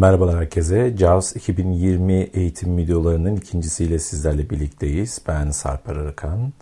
Merhabalar 0.00 0.36
herkese. 0.36 0.96
JAWS 0.96 1.36
2020 1.36 2.14
eğitim 2.14 2.76
videolarının 2.76 3.36
ikincisiyle 3.36 3.98
sizlerle 3.98 4.50
birlikteyiz. 4.50 5.18
Ben 5.28 5.50
Sarper 5.50 5.96
Arıkan. 5.96 6.52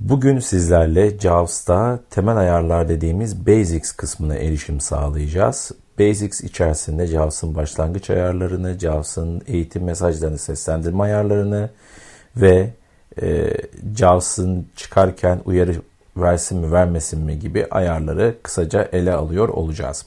Bugün 0.00 0.38
sizlerle 0.38 1.18
JAWS'ta 1.18 2.00
temel 2.10 2.36
ayarlar 2.36 2.88
dediğimiz 2.88 3.46
Basics 3.46 3.92
kısmına 3.92 4.34
erişim 4.34 4.80
sağlayacağız. 4.80 5.72
Basics 5.98 6.40
içerisinde 6.40 7.06
JAWS'ın 7.06 7.54
başlangıç 7.54 8.10
ayarlarını, 8.10 8.78
JAWS'ın 8.78 9.42
eğitim 9.46 9.84
mesajlarını 9.84 10.38
seslendirme 10.38 11.02
ayarlarını 11.02 11.70
ve 12.36 12.70
e, 13.22 13.52
JAWS'ın 13.96 14.66
çıkarken 14.76 15.40
uyarı 15.44 15.74
versin 16.16 16.58
mi 16.58 16.72
vermesin 16.72 17.20
mi 17.20 17.38
gibi 17.38 17.66
ayarları 17.70 18.36
kısaca 18.42 18.88
ele 18.92 19.12
alıyor 19.12 19.48
olacağız. 19.48 20.06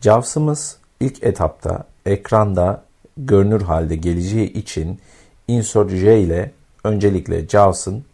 JAWS'ımız 0.00 0.83
ilk 1.04 1.22
etapta 1.22 1.84
ekranda 2.06 2.84
görünür 3.16 3.62
halde 3.62 3.96
geleceği 3.96 4.52
için 4.52 5.00
Insert 5.48 5.90
J 5.90 6.20
ile 6.20 6.52
öncelikle 6.84 7.48
JAWS'ın 7.48 8.04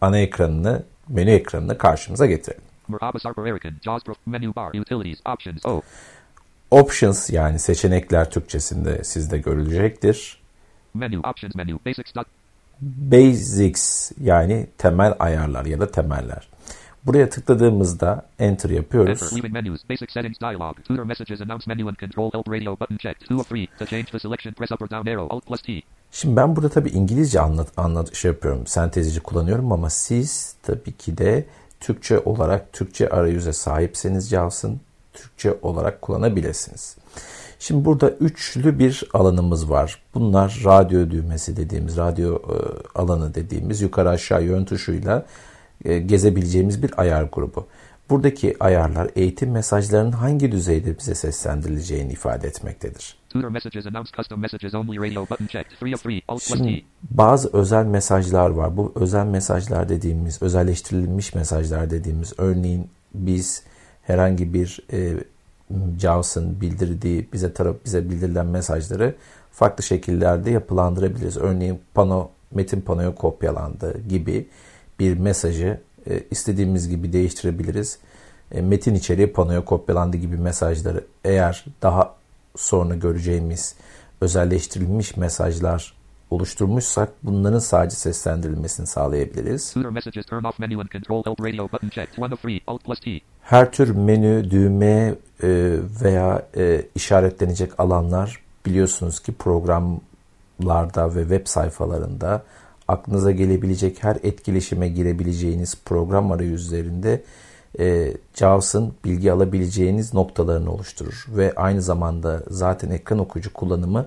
ana 0.00 0.18
ekranını, 0.18 0.82
menü 1.08 1.30
ekranını 1.30 1.78
karşımıza 1.78 2.26
getirelim. 2.26 2.62
Options 6.70 7.30
yani 7.30 7.58
seçenekler 7.58 8.30
Türkçesinde 8.30 9.04
sizde 9.04 9.38
görülecektir. 9.38 10.42
Menu, 10.94 11.18
options 11.18 11.54
menu, 11.54 11.80
basics, 11.86 12.12
basics 12.80 14.12
yani 14.20 14.66
temel 14.78 15.14
ayarlar 15.18 15.64
ya 15.64 15.80
da 15.80 15.90
temeller. 15.90 16.48
Buraya 17.06 17.30
tıkladığımızda 17.30 18.22
enter 18.38 18.70
yapıyoruz. 18.70 19.32
Enter, 19.32 19.50
menus, 19.50 19.90
basic 19.90 20.06
settings 20.12 20.40
dialog, 20.40 20.76
Tutor 20.84 21.04
messages, 21.04 21.40
announce 21.40 21.64
menu 21.74 21.88
and 21.88 21.96
control 21.96 22.30
help 22.32 22.48
radio 22.48 22.80
button 22.80 22.96
checked. 22.96 23.22
2 23.22 23.34
of 23.34 23.52
3. 23.52 23.68
To 23.78 23.86
change 23.86 24.04
the 24.04 24.18
selection 24.18 24.54
press 24.54 24.72
up 24.72 24.82
or 24.82 24.90
down 24.90 25.08
arrow, 25.08 25.34
alt 25.34 25.46
plus 25.46 25.62
T. 25.62 25.82
Şimdi 26.12 26.36
ben 26.36 26.56
burada 26.56 26.68
tabii 26.68 26.88
İngilizce 26.90 27.40
anlat, 27.40 27.68
anlat 27.76 28.14
şey 28.14 28.30
yapıyorum, 28.30 28.66
sentezici 28.66 29.20
kullanıyorum 29.20 29.72
ama 29.72 29.90
siz 29.90 30.54
tabii 30.62 30.92
ki 30.92 31.18
de 31.18 31.46
Türkçe 31.80 32.18
olarak 32.18 32.72
Türkçe 32.72 33.08
arayüze 33.08 33.52
sahipseniz 33.52 34.28
Jaws'ın 34.28 34.80
Türkçe 35.12 35.58
olarak 35.62 36.02
kullanabilirsiniz. 36.02 36.96
Şimdi 37.58 37.84
burada 37.84 38.10
üçlü 38.10 38.78
bir 38.78 39.04
alanımız 39.14 39.70
var. 39.70 40.02
Bunlar 40.14 40.60
radyo 40.64 41.10
düğmesi 41.10 41.56
dediğimiz, 41.56 41.96
radyo 41.96 42.36
e, 42.36 42.56
alanı 42.94 43.34
dediğimiz 43.34 43.80
yukarı 43.80 44.10
aşağı 44.10 44.44
yön 44.44 44.64
tuşuyla 44.64 45.26
gezebileceğimiz 46.06 46.82
bir 46.82 47.00
ayar 47.00 47.22
grubu. 47.22 47.66
Buradaki 48.10 48.56
ayarlar 48.60 49.10
eğitim 49.16 49.50
mesajlarının 49.50 50.12
hangi 50.12 50.52
düzeyde 50.52 50.98
bize 50.98 51.14
seslendirileceğini 51.14 52.12
ifade 52.12 52.48
etmektedir. 52.48 53.16
Şimdi 56.58 56.84
bazı 57.10 57.50
özel 57.52 57.84
mesajlar 57.84 58.50
var. 58.50 58.76
Bu 58.76 58.92
özel 58.94 59.26
mesajlar 59.26 59.88
dediğimiz, 59.88 60.42
özelleştirilmiş 60.42 61.34
mesajlar 61.34 61.90
dediğimiz 61.90 62.32
örneğin 62.38 62.88
biz 63.14 63.62
herhangi 64.02 64.54
bir 64.54 64.80
e, 64.92 65.12
JAWS'ın 65.98 66.60
bildirdiği, 66.60 67.28
bize 67.32 67.52
taraf 67.52 67.76
bize 67.84 68.10
bildirilen 68.10 68.46
mesajları 68.46 69.14
farklı 69.52 69.84
şekillerde 69.84 70.50
yapılandırabiliriz. 70.50 71.36
Örneğin 71.36 71.80
pano, 71.94 72.30
metin 72.50 72.80
panoya 72.80 73.14
kopyalandı 73.14 74.00
gibi 74.08 74.46
bir 74.98 75.18
mesajı 75.18 75.80
e, 76.10 76.22
istediğimiz 76.30 76.88
gibi 76.88 77.12
değiştirebiliriz. 77.12 77.98
E, 78.52 78.60
metin 78.60 78.94
içeriği 78.94 79.32
panoya 79.32 79.64
kopyalandı 79.64 80.16
gibi 80.16 80.36
mesajları 80.36 81.04
eğer 81.24 81.64
daha 81.82 82.14
sonra 82.56 82.94
göreceğimiz 82.94 83.74
özelleştirilmiş 84.20 85.16
mesajlar 85.16 85.94
oluşturmuşsak 86.30 87.08
bunların 87.22 87.58
sadece 87.58 87.96
seslendirilmesini 87.96 88.86
sağlayabiliriz. 88.86 89.74
Her 93.40 93.72
tür 93.72 93.90
menü, 93.90 94.50
düğme 94.50 95.14
e, 95.42 95.78
veya 96.02 96.46
işaretlenecek 96.94 97.80
alanlar 97.80 98.40
biliyorsunuz 98.66 99.20
ki 99.20 99.32
programlarda 99.32 101.14
ve 101.14 101.20
web 101.20 101.46
sayfalarında 101.46 102.42
aklınıza 102.88 103.30
gelebilecek 103.30 104.04
her 104.04 104.16
etkileşime 104.22 104.88
girebileceğiniz 104.88 105.74
program 105.84 106.32
arayüzlerinde 106.32 107.22
e, 107.78 108.12
JAWS'ın 108.34 108.94
bilgi 109.04 109.32
alabileceğiniz 109.32 110.14
noktalarını 110.14 110.72
oluşturur. 110.72 111.26
Ve 111.28 111.52
aynı 111.56 111.82
zamanda 111.82 112.42
zaten 112.48 112.90
ekran 112.90 113.18
okuyucu 113.18 113.52
kullanımı 113.52 114.06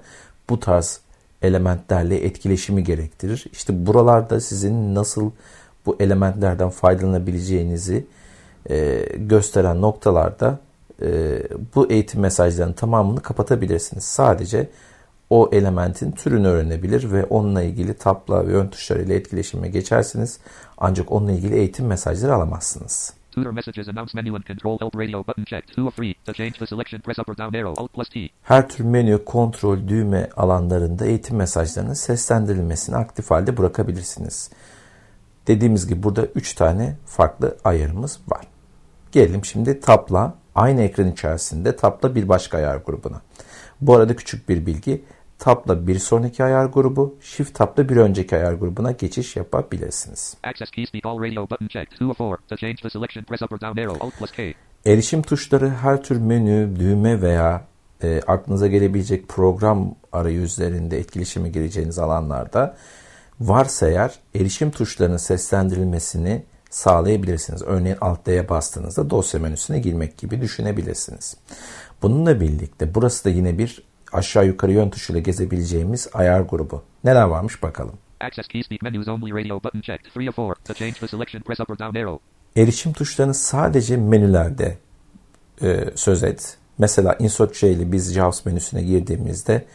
bu 0.49 0.59
tarz 0.59 0.99
elementlerle 1.41 2.25
etkileşimi 2.25 2.83
gerektirir. 2.83 3.45
İşte 3.51 3.85
buralarda 3.85 4.39
sizin 4.39 4.95
nasıl 4.95 5.31
bu 5.85 5.95
elementlerden 5.99 6.69
faydalanabileceğinizi 6.69 8.07
e, 8.69 9.05
gösteren 9.17 9.81
noktalarda 9.81 10.59
e, 11.01 11.41
bu 11.75 11.91
eğitim 11.91 12.21
mesajlarının 12.21 12.73
tamamını 12.73 13.21
kapatabilirsiniz. 13.21 14.03
Sadece 14.03 14.69
o 15.29 15.49
elementin 15.51 16.11
türünü 16.11 16.47
öğrenebilir 16.47 17.11
ve 17.11 17.25
onunla 17.25 17.61
ilgili 17.61 17.93
tapla 17.93 18.47
ve 18.47 18.53
ön 18.53 18.67
tuşlarıyla 18.67 19.15
etkileşime 19.15 19.67
geçersiniz. 19.67 20.39
Ancak 20.77 21.11
onunla 21.11 21.31
ilgili 21.31 21.55
eğitim 21.55 21.85
mesajları 21.85 22.33
alamazsınız. 22.33 23.13
Her 28.43 28.69
tür 28.69 28.83
menü, 28.83 29.25
kontrol, 29.25 29.87
düğme 29.87 30.29
alanlarında 30.35 31.05
eğitim 31.05 31.37
mesajlarının 31.37 31.93
seslendirilmesini 31.93 32.95
aktif 32.95 33.31
halde 33.31 33.57
bırakabilirsiniz. 33.57 34.51
Dediğimiz 35.47 35.87
gibi 35.87 36.03
burada 36.03 36.25
3 36.25 36.53
tane 36.53 36.95
farklı 37.05 37.57
ayarımız 37.63 38.19
var. 38.27 38.47
Gelelim 39.11 39.45
şimdi 39.45 39.79
tabla 39.79 40.35
aynı 40.55 40.81
ekran 40.81 41.11
içerisinde 41.11 41.75
tabla 41.75 42.15
bir 42.15 42.29
başka 42.29 42.57
ayar 42.57 42.77
grubuna. 42.77 43.21
Bu 43.81 43.95
arada 43.95 44.15
küçük 44.15 44.49
bir 44.49 44.65
bilgi. 44.65 45.03
Tab'la 45.39 45.87
bir 45.87 45.99
sonraki 45.99 46.43
ayar 46.43 46.65
grubu, 46.65 47.15
Shift 47.21 47.55
Tab'la 47.55 47.89
bir 47.89 47.97
önceki 47.97 48.35
ayar 48.35 48.53
grubuna 48.53 48.91
geçiş 48.91 49.35
yapabilirsiniz. 49.35 50.37
Erişim 54.85 55.21
tuşları 55.21 55.69
her 55.69 56.03
tür 56.03 56.17
menü, 56.17 56.79
düğme 56.79 57.21
veya 57.21 57.67
e, 58.03 58.21
aklınıza 58.27 58.67
gelebilecek 58.67 59.27
program 59.27 59.95
arayüzlerinde 60.11 60.99
etkileşime 60.99 61.49
gireceğiniz 61.49 61.99
alanlarda 61.99 62.77
varsa 63.39 63.89
eğer 63.89 64.19
erişim 64.35 64.71
tuşlarının 64.71 65.17
seslendirilmesini 65.17 66.43
sağlayabilirsiniz. 66.69 67.61
Örneğin 67.61 67.97
Alt 68.01 68.25
D'ye 68.25 68.49
bastığınızda 68.49 69.09
dosya 69.09 69.39
menüsüne 69.39 69.79
girmek 69.79 70.17
gibi 70.17 70.41
düşünebilirsiniz. 70.41 71.37
Bununla 72.01 72.39
birlikte 72.39 72.95
burası 72.95 73.25
da 73.25 73.29
yine 73.29 73.57
bir 73.57 73.83
aşağı 74.11 74.45
yukarı 74.45 74.71
yön 74.71 74.89
tuşuyla 74.89 75.21
gezebileceğimiz 75.21 76.09
ayar 76.13 76.41
grubu. 76.41 76.83
Neler 77.03 77.23
varmış 77.23 77.63
bakalım. 77.63 77.95
Erişim 82.55 82.93
tuşlarını 82.93 83.33
sadece 83.33 83.97
menülerde 83.97 84.77
e, 85.61 85.85
söz 85.95 86.23
et. 86.23 86.57
Mesela 86.77 87.15
Insert 87.19 87.55
J 87.55 87.71
ile 87.71 87.91
biz 87.91 88.13
JAWS 88.13 88.45
menüsüne 88.45 88.83
girdiğimizde 88.83 89.65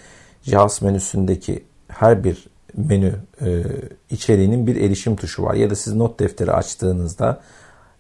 JAWS 0.43 0.83
menüsündeki 0.83 1.65
her 1.89 2.25
bir 2.25 2.47
menü 2.77 3.15
e, 3.41 3.63
içeriğinin 4.11 4.67
bir 4.67 4.77
erişim 4.77 5.17
tuşu 5.17 5.43
var. 5.43 5.55
Ya 5.55 5.71
da 5.71 5.75
siz 5.75 5.95
not 5.95 6.21
defteri 6.21 6.53
açtığınızda 6.53 7.43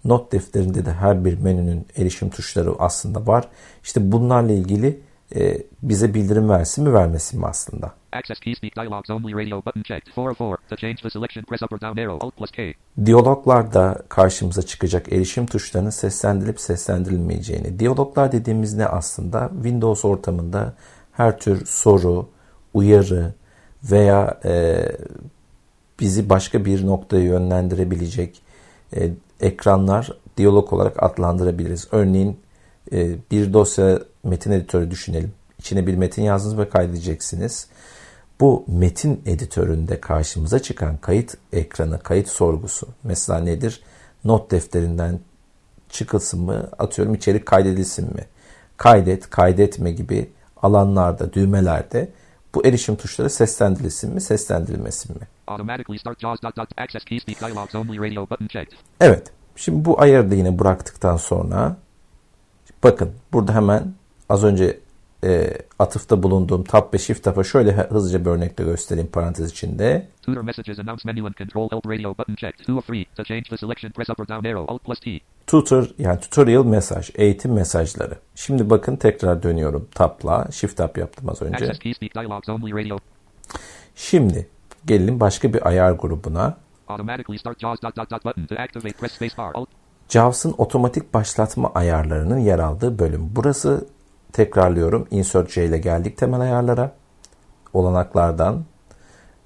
not 0.04 0.32
defterinde 0.32 0.86
de 0.86 0.92
her 0.92 1.24
bir 1.24 1.38
menünün 1.38 1.86
erişim 1.96 2.30
tuşları 2.30 2.70
aslında 2.78 3.26
var. 3.26 3.48
İşte 3.82 4.12
bunlarla 4.12 4.52
ilgili 4.52 5.00
e, 5.34 5.58
bize 5.82 6.14
bildirim 6.14 6.48
versin 6.48 6.84
mi 6.84 6.92
vermesin 6.92 7.40
mi 7.40 7.46
aslında. 7.46 7.92
Diyaloglarda 13.04 14.02
karşımıza 14.08 14.62
çıkacak 14.62 15.12
erişim 15.12 15.46
tuşlarının 15.46 15.90
seslendirilip 15.90 16.60
seslendirilmeyeceğini. 16.60 17.78
Diyaloglar 17.78 18.32
dediğimiz 18.32 18.74
ne 18.74 18.86
aslında? 18.86 19.50
Windows 19.54 20.04
ortamında 20.04 20.74
her 21.12 21.38
tür 21.38 21.66
soru, 21.66 22.28
uyarı 22.74 23.34
veya 23.84 24.40
e, 24.44 24.84
bizi 26.00 26.28
başka 26.28 26.64
bir 26.64 26.86
noktaya 26.86 27.24
yönlendirebilecek 27.24 28.42
e, 28.96 29.10
ekranlar 29.40 30.12
diyalog 30.36 30.72
olarak 30.72 31.02
adlandırabiliriz. 31.02 31.88
Örneğin 31.92 32.41
bir 33.30 33.52
dosya 33.52 33.98
metin 34.24 34.50
editörü 34.50 34.90
düşünelim. 34.90 35.32
İçine 35.58 35.86
bir 35.86 35.94
metin 35.94 36.22
yazdınız 36.22 36.58
ve 36.58 36.68
kaydedeceksiniz. 36.68 37.66
Bu 38.40 38.64
metin 38.66 39.22
editöründe 39.26 40.00
karşımıza 40.00 40.58
çıkan 40.58 40.96
kayıt 40.96 41.34
ekranı, 41.52 41.98
kayıt 41.98 42.28
sorgusu 42.28 42.88
mesela 43.04 43.40
nedir? 43.40 43.82
Not 44.24 44.50
defterinden 44.50 45.20
çıkılsın 45.88 46.40
mı? 46.40 46.68
Atıyorum 46.78 47.14
içerik 47.14 47.46
kaydedilsin 47.46 48.14
mi? 48.14 48.24
Kaydet, 48.76 49.30
kaydetme 49.30 49.92
gibi 49.92 50.30
alanlarda, 50.62 51.32
düğmelerde 51.32 52.08
bu 52.54 52.66
erişim 52.66 52.96
tuşları 52.96 53.30
seslendirilsin 53.30 54.14
mi, 54.14 54.20
seslendirilmesin 54.20 55.16
mi? 55.16 55.26
Evet. 59.00 59.30
Şimdi 59.56 59.84
bu 59.84 60.00
ayarı 60.00 60.30
da 60.30 60.34
yine 60.34 60.58
bıraktıktan 60.58 61.16
sonra 61.16 61.76
bakın 62.82 63.12
burada 63.32 63.54
hemen 63.54 63.94
az 64.28 64.44
önce 64.44 64.80
e, 65.24 65.52
atıfta 65.78 66.22
bulunduğum 66.22 66.64
tab 66.64 66.94
ve 66.94 66.98
shift 66.98 67.24
tab'a 67.24 67.44
şöyle 67.44 67.72
hızlıca 67.72 68.24
bir 68.24 68.30
örnekle 68.30 68.64
göstereyim 68.64 69.10
parantez 69.10 69.50
içinde. 69.50 70.08
Tutor 70.22 70.42
messages 70.42 70.78
announce 70.78 71.02
menu 71.12 71.26
and 71.26 71.34
control 71.34 71.68
help 71.70 71.86
radio 71.86 72.18
button 72.18 72.34
checked. 72.34 72.66
Two 72.66 72.78
of 72.78 72.86
three. 72.86 73.04
To 73.16 73.24
change 73.24 73.42
the 73.42 73.56
selection 73.56 73.92
press 73.92 74.10
up 74.10 74.20
or 74.20 74.28
down 74.28 74.46
arrow 74.46 74.72
alt 74.72 74.84
plus 74.84 75.00
T. 75.00 75.20
Tutor 75.46 75.88
yani 75.98 76.20
tutorial 76.20 76.64
mesaj, 76.64 77.10
eğitim 77.14 77.52
mesajları. 77.52 78.18
Şimdi 78.34 78.70
bakın 78.70 78.96
tekrar 78.96 79.42
dönüyorum 79.42 79.88
tab'la. 79.94 80.48
Shift 80.52 80.76
tab 80.76 80.96
yaptım 80.96 81.28
az 81.28 81.42
önce. 81.42 81.72
Şimdi 83.94 84.48
gelelim 84.86 85.20
başka 85.20 85.54
bir 85.54 85.68
ayar 85.68 85.92
grubuna. 85.92 86.56
JAWS'ın 90.08 90.54
otomatik 90.58 91.14
başlatma 91.14 91.72
ayarlarının 91.74 92.38
yer 92.38 92.58
aldığı 92.58 92.98
bölüm. 92.98 93.30
Burası 93.36 93.86
Tekrarlıyorum. 94.32 95.06
Insert 95.10 95.50
J 95.50 95.64
ile 95.64 95.78
geldik 95.78 96.16
temel 96.16 96.40
ayarlara. 96.40 96.92
Olanaklardan 97.72 98.64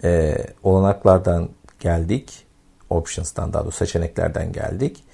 e, 0.04 0.36
olanaklardan 0.62 1.48
geldik. 1.80 2.46
Options'tan 2.90 3.52
daha 3.52 3.62
doğrusu 3.62 3.78
seçeneklerden 3.78 4.52
geldik. 4.52 5.04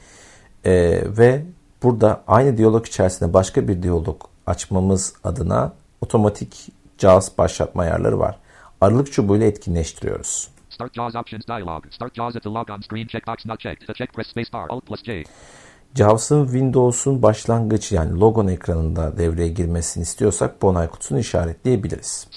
E, 0.65 0.73
ve 1.19 1.45
burada 1.83 2.23
aynı 2.27 2.57
diyalog 2.59 2.87
içerisinde 2.87 3.33
başka 3.33 3.69
bir 3.69 3.83
diyalog 3.83 4.23
açmamız 4.47 5.15
adına 5.25 5.73
otomatik 6.01 6.69
JAWS 6.99 7.39
başlatma 7.39 7.83
ayarları 7.83 8.19
var. 8.19 8.39
Aralık 8.81 9.13
çubuğuyla 9.13 9.47
etkinleştiriyoruz. 9.47 10.49
Start 10.83 10.95
JAWS 10.95 11.15
options 11.15 11.47
dialog. 11.47 11.85
Start 11.91 12.15
JAWS 12.15 12.37
at 12.37 12.43
the 12.43 12.51
logon 12.51 12.83
screen 12.83 13.07
checkbox 13.07 13.47
not 13.47 13.61
checked. 13.61 13.87
To 13.87 13.93
check 13.93 14.13
press 14.13 14.27
spacebar 14.29 14.67
alt 14.69 14.87
plus 14.87 15.03
J. 15.05 15.25
JAWS'ın 15.95 16.45
Windows'un 16.45 17.23
başlangıç 17.23 17.93
yani 17.93 18.21
logon 18.21 18.47
ekranında 18.47 19.19
devreye 19.19 19.49
girmesini 19.49 20.03
istiyorsak 20.03 20.63
bu 20.63 20.69
onay 20.69 20.89
kutusunu 20.89 21.19
işaretleyebiliriz. 21.19 22.29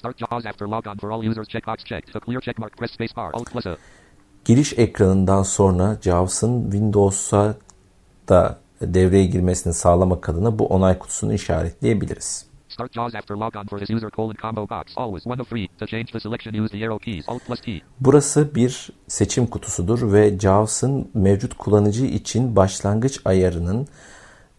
Giriş 4.46 4.74
ekranından 4.74 5.44
sonra 5.44 5.98
JAWS'ın 6.02 6.64
Windows'a 6.64 7.56
da 8.30 8.58
devreye 8.82 9.26
girmesini 9.26 9.74
sağlamak 9.74 10.30
adına 10.30 10.60
bu 10.60 10.68
onay 10.68 11.00
kutusunu 11.00 11.34
işaretleyebiliriz. 11.34 12.46
Start 12.76 12.92
JAWS 12.94 13.16
after 13.16 13.36
logon 13.36 13.68
for 13.68 13.80
his 13.80 13.90
user 13.90 14.10
colon 14.10 14.36
combo 14.36 14.68
box. 14.68 14.94
Always 14.98 15.26
one 15.26 15.42
of 15.42 15.48
three. 15.48 15.70
To 15.80 15.86
change 15.88 16.12
the 16.12 16.20
selection 16.20 16.56
use 16.56 16.72
the 16.72 16.86
arrow 16.86 17.00
keys. 17.00 17.24
Alt 17.28 17.46
plus 17.46 17.62
T. 17.62 17.82
Burası 18.00 18.56
bir 18.56 18.90
seçim 19.08 19.48
kutusudur 19.48 20.14
ve 20.14 20.40
JAWS'ın 20.40 21.10
mevcut 21.14 21.54
kullanıcı 21.54 22.06
için 22.06 22.56
başlangıç 22.56 23.20
ayarının 23.26 23.88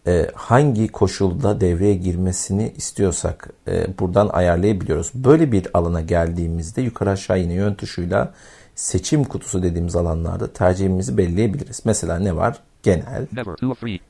e, 0.07 0.27
hangi 0.35 0.87
koşulda 0.87 1.61
devreye 1.61 1.95
girmesini 1.95 2.73
istiyorsak 2.77 3.49
e, 3.67 3.99
buradan 3.99 4.29
ayarlayabiliyoruz. 4.29 5.11
Böyle 5.13 5.51
bir 5.51 5.67
alana 5.73 6.01
geldiğimizde 6.01 6.81
yukarı 6.81 7.09
aşağı 7.09 7.39
yine 7.39 7.53
yön 7.53 7.73
tuşuyla 7.73 8.33
seçim 8.75 9.23
kutusu 9.23 9.63
dediğimiz 9.63 9.95
alanlarda 9.95 10.53
tercihimizi 10.53 11.17
belirleyebiliriz. 11.17 11.81
Mesela 11.85 12.19
ne 12.19 12.35
var? 12.35 12.59
Genel, 12.83 13.27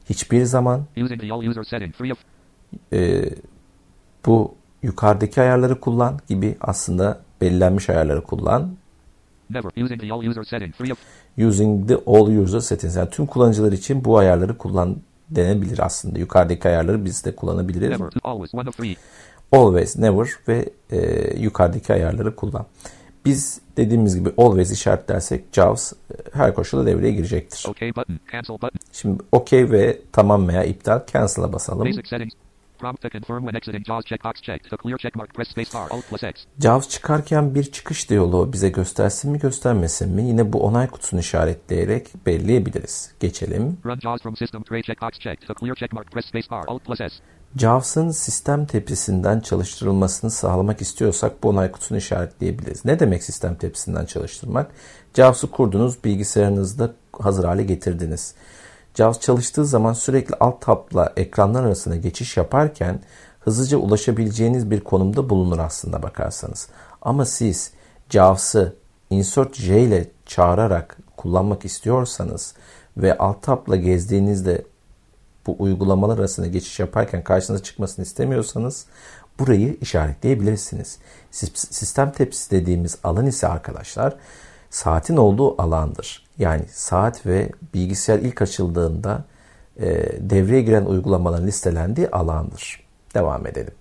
hiçbir 0.09 0.43
zaman, 0.43 0.85
e, 2.93 3.23
bu 4.27 4.55
yukarıdaki 4.83 5.41
ayarları 5.41 5.79
kullan 5.79 6.19
gibi 6.27 6.57
aslında 6.61 7.19
belirlenmiş 7.41 7.89
ayarları 7.89 8.21
kullan. 8.21 8.75
Never. 9.49 9.83
Using 9.83 10.01
the 10.01 10.13
all 10.13 10.19
user 10.19 10.43
setting. 10.43 10.75
Free 10.75 10.91
of... 10.91 10.97
Using 11.37 11.87
the 11.87 11.95
all 11.95 12.27
user 12.27 12.59
settings. 12.59 12.95
Yani 12.95 13.09
tüm 13.09 13.25
kullanıcılar 13.25 13.71
için 13.71 14.05
bu 14.05 14.17
ayarları 14.17 14.57
kullan 14.57 14.97
denebilir 15.29 15.79
aslında. 15.79 16.19
Yukarıdaki 16.19 16.67
ayarları 16.67 17.05
biz 17.05 17.25
de 17.25 17.35
kullanabiliriz. 17.35 17.99
Never. 17.99 18.11
Always. 18.23 18.53
One 18.53 18.69
of 18.69 18.77
three. 18.77 18.95
Always, 19.51 19.97
never 19.97 20.27
ve 20.47 20.69
e, 20.91 20.99
yukarıdaki 21.39 21.93
ayarları 21.93 22.35
kullan. 22.35 22.65
Biz 23.25 23.61
dediğimiz 23.77 24.15
gibi 24.15 24.29
always 24.37 24.71
işaretlersek 24.71 25.43
JAWS 25.53 25.93
e, 25.93 25.95
her 26.33 26.53
koşulda 26.53 26.85
devreye 26.85 27.11
girecektir. 27.11 27.65
Okay 27.69 27.95
button, 27.95 28.19
cancel 28.31 28.53
button. 28.53 28.79
Şimdi 28.91 29.23
OK 29.31 29.71
ve 29.71 30.01
tamam 30.11 30.47
veya 30.47 30.63
iptal 30.63 31.01
cancel'a 31.13 31.53
basalım. 31.53 31.85
Basic 31.85 32.07
settings. 32.07 32.33
Prompt 32.77 33.01
to 33.01 33.09
confirm 33.09 33.41
when 33.43 33.55
exiting 33.55 33.83
JAWS 33.87 34.05
checkbox 34.05 34.41
checked. 34.41 34.69
To 34.69 34.77
clear 34.77 34.97
checkmark 34.97 35.33
press 35.33 35.47
spacebar 35.49 35.87
alt 35.89 36.09
plus 36.09 36.23
X. 36.23 36.45
JAWS 36.59 36.89
çıkarken 36.89 37.55
bir 37.55 37.63
çıkış 37.63 38.09
diyaloğu 38.09 38.53
bize 38.53 38.69
göstersin 38.69 39.31
mi 39.31 39.39
göstermesin 39.39 40.09
mi? 40.09 40.23
Yine 40.23 40.53
bu 40.53 40.63
onay 40.63 40.87
kutusunu 40.87 41.19
işaretleyerek 41.19 42.25
belirleyebiliriz. 42.25 43.11
Geçelim. 43.19 43.77
Run 43.85 43.99
JAWS 43.99 44.21
from 44.21 44.35
system 44.35 44.63
tray 44.63 44.81
checkbox 44.81 45.11
checked. 45.19 45.47
To 45.47 45.53
clear 45.59 45.75
checkmark 45.75 46.11
press 46.11 46.25
spacebar 46.25 46.63
alt 46.67 46.85
plus 46.85 46.97
S. 46.97 47.09
JAWS'ın 47.55 48.11
sistem 48.11 48.65
tepsisinden 48.65 49.39
çalıştırılmasını 49.39 50.31
sağlamak 50.31 50.81
istiyorsak 50.81 51.43
bu 51.43 51.49
onay 51.49 51.71
kutusunu 51.71 51.97
işaretleyebiliriz. 51.97 52.85
Ne 52.85 52.99
demek 52.99 53.23
sistem 53.23 53.55
tepsisinden 53.55 54.05
çalıştırmak? 54.05 54.71
JAWS'ı 55.13 55.51
kurdunuz, 55.51 56.03
bilgisayarınızda 56.03 56.93
hazır 57.19 57.43
hale 57.43 57.63
getirdiniz. 57.63 58.35
JAWS 58.97 59.19
çalıştığı 59.19 59.65
zaman 59.65 59.93
sürekli 59.93 60.35
alt 60.39 60.61
tabla 60.61 61.13
ekranlar 61.17 61.63
arasında 61.63 61.95
geçiş 61.95 62.37
yaparken 62.37 62.99
hızlıca 63.39 63.77
ulaşabileceğiniz 63.77 64.71
bir 64.71 64.79
konumda 64.79 65.29
bulunur 65.29 65.59
aslında 65.59 66.03
bakarsanız. 66.03 66.67
Ama 67.01 67.25
siz 67.25 67.71
JAWS'ı 68.09 68.75
insert 69.09 69.55
J 69.55 69.81
ile 69.81 70.07
çağırarak 70.25 70.97
kullanmak 71.17 71.65
istiyorsanız 71.65 72.53
ve 72.97 73.17
alt 73.17 73.43
tabla 73.43 73.75
gezdiğinizde 73.75 74.65
bu 75.47 75.55
uygulamalar 75.59 76.17
arasında 76.17 76.47
geçiş 76.47 76.79
yaparken 76.79 77.23
karşınıza 77.23 77.63
çıkmasını 77.63 78.05
istemiyorsanız 78.05 78.85
burayı 79.39 79.77
işaretleyebilirsiniz. 79.81 80.97
Sistem 81.31 82.11
tepsisi 82.11 82.51
dediğimiz 82.51 82.97
alan 83.03 83.25
ise 83.25 83.47
arkadaşlar 83.47 84.15
saatin 84.69 85.17
olduğu 85.17 85.61
alandır. 85.61 86.26
Yani 86.39 86.65
saat 86.69 87.25
ve 87.25 87.49
bilgisayar 87.73 88.19
ilk 88.19 88.41
açıldığında 88.41 89.25
e, 89.79 89.85
devreye 90.29 90.61
giren 90.61 90.85
uygulamaların 90.85 91.47
listelendiği 91.47 92.09
alandır. 92.09 92.83
Devam 93.13 93.47
edelim. 93.47 93.73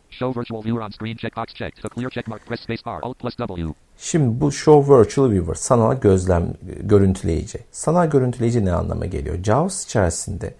Şimdi 3.98 4.40
bu 4.40 4.52
Show 4.52 4.94
Virtual 4.94 5.30
Viewer 5.30 5.54
sanal 5.54 6.00
gözlem 6.00 6.54
görüntüleyici. 6.80 7.58
Sanal 7.70 8.10
görüntüleyici 8.10 8.64
ne 8.64 8.72
anlama 8.72 9.06
geliyor? 9.06 9.44
JAWS 9.44 9.84
içerisinde 9.84 10.54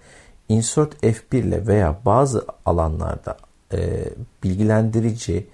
Insert 0.49 1.03
F1 1.03 1.37
ile 1.37 1.67
veya 1.67 1.99
bazı 2.05 2.45
alanlarda 2.65 3.37
e, 3.73 4.03
bilgilendirici 4.43 5.47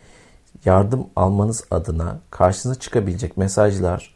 yardım 0.65 1.07
almanız 1.15 1.65
adına 1.71 2.19
karşınıza 2.31 2.79
çıkabilecek 2.79 3.37
mesajlar 3.37 4.12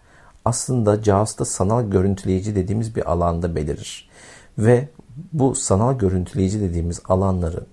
aslında 0.47 1.03
JAWS'ta 1.03 1.45
sanal 1.45 1.89
görüntüleyici 1.89 2.55
dediğimiz 2.55 2.95
bir 2.95 3.11
alanda 3.11 3.55
belirir. 3.55 4.09
Ve 4.57 4.89
bu 5.33 5.55
sanal 5.55 5.97
görüntüleyici 5.97 6.61
dediğimiz 6.61 7.01
alanların 7.05 7.67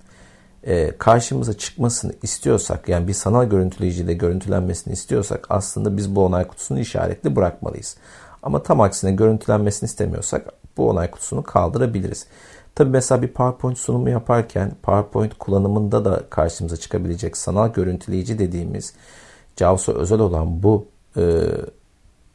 e, 0.63 0.99
karşımıza 0.99 1.53
çıkmasını 1.53 2.13
istiyorsak 2.23 2.89
yani 2.89 3.09
bir 3.09 3.13
sanal 3.13 3.45
görüntüleyicide 3.45 4.15
görüntülenmesini 4.15 4.93
istiyorsak 4.93 5.47
aslında 5.49 5.97
biz 5.97 6.17
bu 6.17 6.25
onay 6.25 6.47
kutusunu 6.49 6.81
işaretli 6.81 7.37
bırakmalıyız. 7.37 7.97
Ama 8.43 8.63
tam 8.63 8.81
aksine 8.81 9.13
görüntülenmesini 9.13 9.87
istemiyorsak 9.87 10.53
bu 10.77 10.91
onay 10.91 11.11
kutusunu 11.11 11.43
kaldırabiliriz. 11.43 12.27
Tabi 12.75 12.91
mesela 12.91 13.23
bir 13.23 13.29
PowerPoint 13.29 13.79
sunumu 13.79 14.11
yaparken 14.11 14.73
PowerPoint 14.83 15.39
kullanımında 15.39 16.05
da 16.05 16.23
karşımıza 16.31 16.77
çıkabilecek 16.77 17.37
sanal 17.37 17.73
görüntüleyici 17.73 18.39
dediğimiz 18.39 18.95
JAWS'a 19.57 19.93
özel 19.93 20.21
olan 20.21 20.63
bu 20.63 20.87
e, 21.17 21.23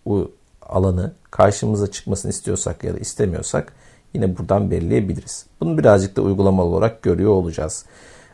bu 0.09 0.31
alanı 0.61 1.13
karşımıza 1.31 1.91
çıkmasını 1.91 2.31
istiyorsak 2.31 2.83
ya 2.83 2.93
da 2.93 2.97
istemiyorsak 2.97 3.73
yine 4.13 4.37
buradan 4.37 4.71
belirleyebiliriz. 4.71 5.45
Bunu 5.59 5.77
birazcık 5.77 6.15
da 6.15 6.21
uygulamalı 6.21 6.67
olarak 6.67 7.01
görüyor 7.01 7.31
olacağız. 7.31 7.85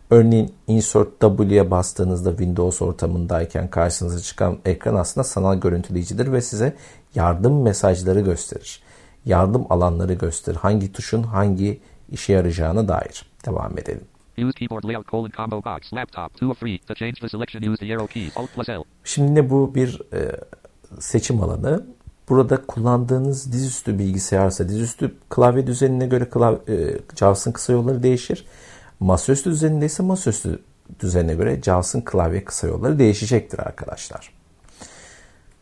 Örneğin 0.10 0.54
Insert 0.68 1.22
W'ye 1.22 1.72
bastığınızda 1.72 2.30
Windows 2.30 2.82
ortamındayken 2.82 3.70
karşınıza 3.70 4.20
çıkan 4.20 4.58
ekran 4.66 4.96
aslında 4.96 5.24
sanal 5.24 5.56
görüntüleyicidir 5.56 6.32
ve 6.32 6.42
size 6.42 6.76
yardım 7.16 7.62
mesajları 7.62 8.20
gösterir. 8.20 8.84
Yardım 9.26 9.66
alanları 9.70 10.14
gösterir. 10.14 10.58
Hangi 10.58 10.92
tuşun 10.92 11.24
hangi 11.24 11.80
işe 12.12 12.34
yarayacağına 12.34 12.88
dair. 12.88 13.26
Devam 13.46 13.78
edelim. 13.78 14.04
Use 14.38 14.60
keyboard 14.60 14.84
layout 14.84 15.08
colon 15.08 15.30
combo 15.30 15.64
box 15.64 15.94
laptop 15.94 16.36
2 16.36 16.46
of 16.46 16.64
3 16.64 16.86
to 16.88 16.94
change 16.94 17.22
the 17.22 17.30
selection 17.30 17.72
use 17.72 17.80
the 17.80 17.94
arrow 17.94 18.14
keys 18.14 18.38
alt 18.38 18.50
plus 18.56 18.70
L. 18.70 18.84
Şimdi 19.04 19.50
bu 19.50 19.76
bir 19.76 20.02
e, 20.14 20.32
seçim 21.00 21.42
alanı. 21.42 21.86
Burada 22.30 22.62
kullandığınız 22.66 23.52
dizüstü 23.52 24.00
bilgisayarsa 24.00 24.70
dizüstü 24.70 25.16
klavye 25.30 25.68
düzenine 25.68 26.08
göre 26.08 26.30
klavye, 26.30 26.60
e, 26.68 27.00
JAWS'ın 27.16 27.52
kısa 27.52 27.74
yolları 27.74 28.04
değişir. 28.04 28.46
Masaüstü 29.00 29.52
düzeninde 29.52 29.86
ise 29.86 30.04
masaüstü 30.04 30.60
düzenine 31.00 31.36
göre 31.36 31.62
JAWS'ın 31.62 32.02
klavye 32.02 32.44
kısa 32.46 32.68
yolları 32.68 33.00
değişecektir 33.00 33.60
arkadaşlar. 33.60 34.32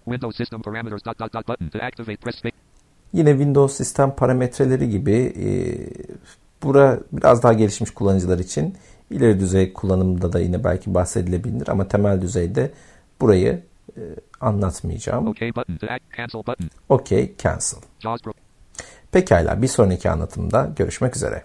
Windows 0.06 0.38
System 0.38 0.62
Parameters 0.62 1.06
dot 1.06 1.20
dot 1.20 1.34
dot 1.34 1.48
button 1.48 1.70
to 1.70 1.80
activate 1.80 2.18
press 2.18 2.36
space. 2.36 2.56
Yine 3.14 3.30
Windows 3.30 3.78
sistem 3.78 4.16
parametreleri 4.16 4.90
gibi 4.90 5.34
e, 5.38 5.48
bura 6.64 7.00
biraz 7.12 7.44
daha 7.44 7.54
gelişmiş 7.54 7.92
kullanıcılar 7.92 8.40
için 8.40 8.76
ileri 9.10 9.40
düzey 9.40 9.74
kullanımda 9.74 10.34
da 10.34 10.40
yine 10.40 10.64
belki 10.64 10.94
bahsedilebilir 10.94 11.68
ama 11.68 11.88
temel 11.88 12.22
düzeyde 12.22 12.72
burayı 13.22 13.64
e, 13.98 14.02
anlatmayacağım. 14.44 15.28
OK 15.28 15.56
button, 15.56 15.78
cancel 16.18 16.44
button. 16.48 16.70
OK 16.90 17.32
cancel. 17.38 17.80
Pekala 19.12 19.62
bir 19.62 19.68
sonraki 19.68 20.10
anlatımda 20.10 20.72
görüşmek 20.76 21.16
üzere. 21.16 21.44